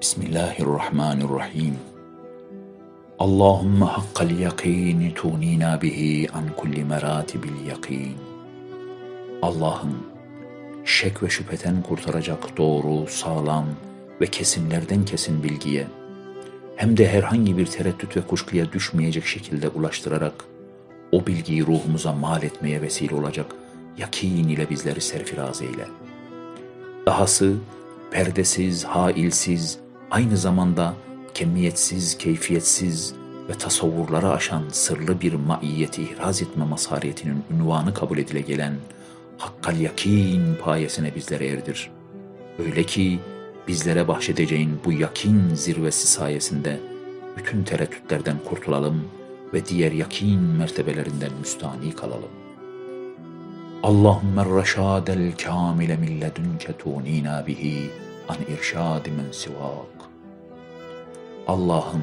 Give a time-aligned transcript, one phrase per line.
[0.00, 1.76] Bismillahirrahmanirrahim.
[3.18, 8.16] Allahümme hakkal yakini tunina bihi an kulli meratibil yakin.
[9.42, 9.98] Allah'ım
[10.84, 13.66] şek ve şüpheden kurtaracak doğru, sağlam
[14.20, 15.86] ve kesinlerden kesin bilgiye
[16.76, 20.44] hem de herhangi bir tereddüt ve kuşkuya düşmeyecek şekilde ulaştırarak
[21.12, 23.46] o bilgiyi ruhumuza mal etmeye vesile olacak
[23.98, 25.86] yakin ile bizleri serfiraz eyle.
[27.06, 27.56] Dahası
[28.10, 29.78] perdesiz, hailsiz,
[30.10, 30.94] aynı zamanda
[31.34, 33.14] kemiyetsiz, keyfiyetsiz
[33.48, 38.74] ve tasavvurları aşan sırlı bir maiyeti ihraz etme masariyetinin ünvanı kabul edile gelen
[39.38, 41.90] hakkal yakin payesine bizlere erdir.
[42.58, 43.18] Öyle ki
[43.68, 46.80] bizlere bahşedeceğin bu yakin zirvesi sayesinde
[47.36, 49.04] bütün tereddütlerden kurtulalım
[49.54, 52.30] ve diğer yakin mertebelerinden müstani kalalım.
[53.82, 57.90] Allahümme reşadel kamile min ledünke tunina bihi
[58.30, 60.10] an irşadi men sivak.
[61.48, 62.02] Allah'ım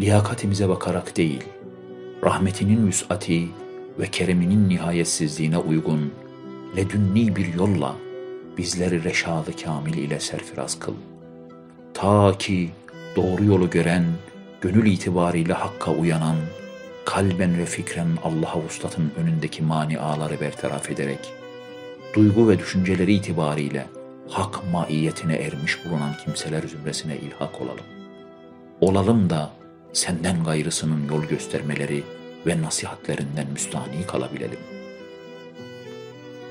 [0.00, 1.44] liyakatimize bakarak değil,
[2.24, 3.48] rahmetinin vüs'ati
[3.98, 6.12] ve kereminin nihayetsizliğine uygun
[6.76, 7.96] ledünni bir yolla
[8.58, 10.94] bizleri reşadı kamil ile serfiraz kıl.
[11.94, 12.70] Ta ki
[13.16, 14.04] doğru yolu gören,
[14.60, 16.36] gönül itibariyle hakka uyanan,
[17.04, 21.32] kalben ve fikren Allah'a vuslatın önündeki maniaları bertaraf ederek,
[22.14, 23.86] duygu ve düşünceleri itibariyle
[24.28, 27.84] hak maiyetine ermiş bulunan kimseler zümresine ilhak olalım.
[28.80, 29.50] Olalım da
[29.92, 32.02] senden gayrısının yol göstermeleri
[32.46, 34.74] ve nasihatlerinden müstani kalabilelim.''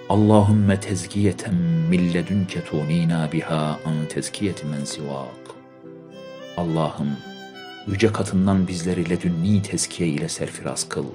[0.09, 1.55] Allahümme tezkiyeten
[1.89, 5.55] milledünke tunina biha an tezkiyeti men sivak.
[6.57, 7.17] Allah'ım
[7.87, 11.05] yüce katından bizleri ledünni tezkiye ile serfiraz kıl.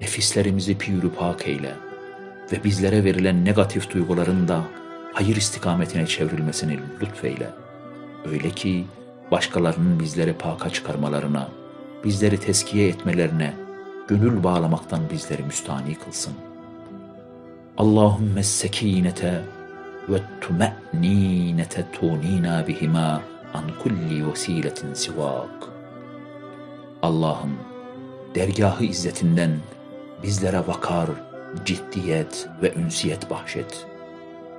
[0.00, 1.74] Nefislerimizi piyürü pak eyle
[2.52, 4.64] ve bizlere verilen negatif duyguların da
[5.16, 7.50] hayır istikametine çevrilmesini lütfeyle.
[8.32, 8.86] Öyle ki
[9.30, 11.48] başkalarının bizleri paka çıkarmalarına,
[12.04, 13.54] bizleri teskiye etmelerine,
[14.08, 16.56] gönül bağlamaktan bizleri müstani kılsın.''
[17.78, 19.42] Allahümme sekinete
[20.08, 23.22] ve tume'ninete tunina bihima
[23.54, 25.68] an kulli vesiletin sivak.
[27.02, 27.58] Allah'ım
[28.34, 29.50] dergahı izzetinden
[30.22, 31.10] bizlere vakar,
[31.64, 33.86] ciddiyet ve ünsiyet bahşet.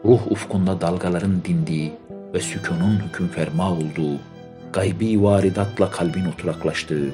[0.08, 1.94] Ruh ufkunda dalgaların dindiği
[2.34, 4.20] ve sükunun hüküm ferma olduğu,
[4.74, 7.12] gaybi varidatla kalbin oturaklaştığı,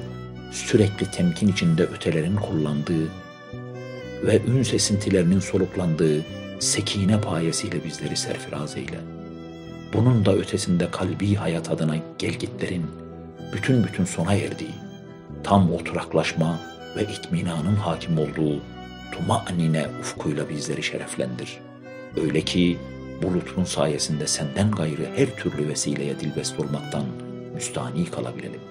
[0.50, 3.08] sürekli temkin içinde ötelerin kullandığı
[4.22, 6.22] ve ün sesintilerinin soluklandığı
[6.60, 9.00] sekine payesiyle bizleri serfiraz eyle.
[9.92, 12.86] Bunun da ötesinde kalbi hayat adına gelgitlerin
[13.52, 14.74] bütün bütün sona erdiği,
[15.44, 16.60] tam oturaklaşma
[16.96, 18.60] ve itminanın hakim olduğu
[19.12, 21.63] tumanine ufkuyla bizleri şereflendir.
[22.21, 22.77] Öyle ki
[23.23, 27.03] bu lütfun sayesinde senden gayrı her türlü vesileye dilbest olmaktan
[27.55, 28.61] müstani kalabilelim.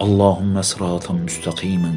[0.00, 1.96] Allahümme sıratan müstakimen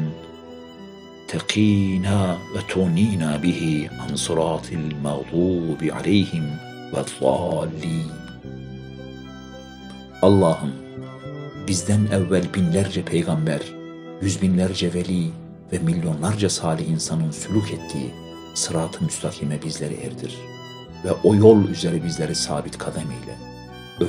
[1.28, 6.44] تقينا وتونينا به عن صراط المغضوب عليهم
[6.92, 8.10] والضالين
[10.22, 10.72] Allah'ım
[11.66, 13.60] bizden evvel binlerce peygamber,
[14.22, 15.30] yüz binlerce veli
[15.72, 18.14] ve milyonlarca salih insanın sülük ettiği
[18.53, 20.37] sırat-ı müstakime bizleri erdir
[21.05, 23.37] ve o yol üzere bizleri sabit kadem eyle.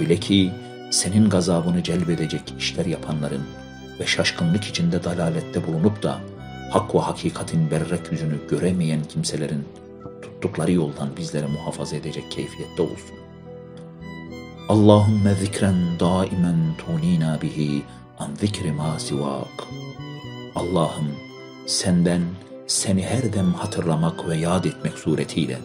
[0.01, 0.53] Öyle ki
[0.91, 3.43] senin gazabını celbedecek işler yapanların
[4.01, 6.21] ve şaşkınlık içinde dalalette bulunup da
[6.71, 9.65] hak ve hakikatin berrek yüzünü göremeyen kimselerin
[10.23, 13.17] tuttukları yoldan bizleri muhafaza edecek keyfiyette olsun.
[14.69, 17.83] Allahümme zikren daimen tunina bihi
[18.19, 18.97] an zikri ma.
[20.55, 21.09] Allah'ım
[21.67, 22.23] senden
[22.73, 25.59] seni her dem hatırlamak ve yad etmek suretiyle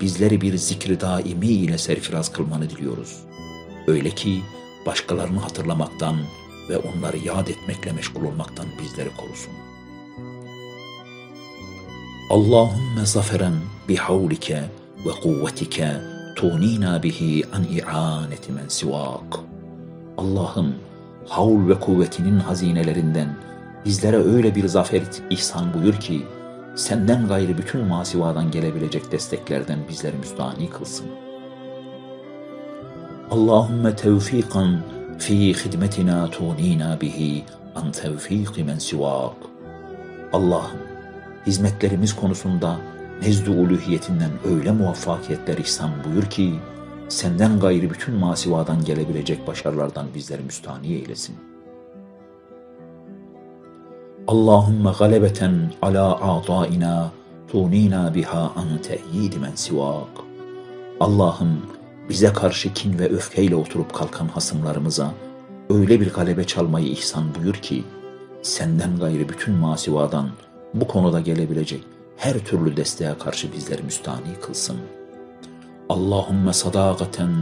[0.00, 3.18] bizleri bir zikri daimi ile serfiraz kılmanı diliyoruz.
[3.86, 4.42] Öyle ki
[4.86, 6.16] başkalarını hatırlamaktan
[6.68, 9.52] ve onları yad etmekle meşgul olmaktan bizleri korusun.
[12.30, 13.54] Allahümme zaferen
[13.88, 14.62] bihavlike
[15.06, 15.92] ve kuvvetike
[16.36, 19.38] tunina bihi an i'aneti men sivak.
[20.18, 20.74] Allah'ım
[21.28, 23.36] havl ve kuvvetinin hazinelerinden
[23.84, 26.22] bizlere öyle bir zafer ihsan buyur ki
[26.76, 31.06] senden gayrı bütün masivadan gelebilecek desteklerden bizleri müstahni kılsın.
[33.30, 34.80] Allahümme tevfikan
[35.18, 39.36] fi hidmetina tunina bihi an tevfiki men sivak.
[40.32, 40.78] Allah'ım
[41.46, 42.76] hizmetlerimiz konusunda
[43.22, 46.54] nezd-i uluhiyetinden öyle muvaffakiyetler ihsan buyur ki,
[47.08, 51.51] senden gayrı bütün masivadan gelebilecek başarılardan bizleri müstani eylesin.
[54.32, 57.10] Allahümme galebeten ala a'daina
[57.52, 60.08] tunina biha an te'yid men sivak.
[61.00, 61.66] Allah'ım
[62.08, 65.14] bize karşı kin ve öfkeyle oturup kalkan hasımlarımıza
[65.70, 67.84] öyle bir galebe çalmayı ihsan buyur ki,
[68.42, 70.28] senden gayrı bütün masivadan
[70.74, 71.80] bu konuda gelebilecek
[72.16, 74.76] her türlü desteğe karşı bizleri müstahni kılsın.
[75.88, 77.32] Allahümme sadakaten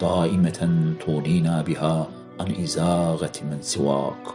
[0.00, 0.70] daimeten
[1.04, 2.06] tunina biha
[2.38, 4.34] an izagati men sivak.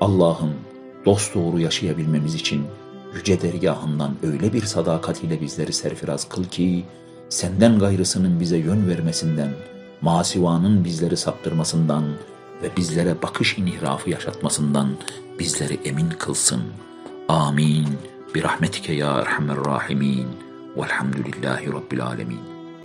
[0.00, 0.54] Allah'ım
[1.08, 2.66] dost doğru yaşayabilmemiz için
[3.14, 6.84] yüce dergahından öyle bir sadakat ile bizleri serfiraz kıl ki,
[7.28, 9.50] senden gayrısının bize yön vermesinden,
[10.00, 12.04] masivanın bizleri saptırmasından
[12.62, 14.96] ve bizlere bakış inhirafı yaşatmasından
[15.38, 16.62] bizleri emin kılsın.
[17.28, 17.88] Amin.
[18.34, 20.26] Birahmetike ya erhamer rahimin.
[20.76, 22.57] Velhamdülillahi Rabbil alemin.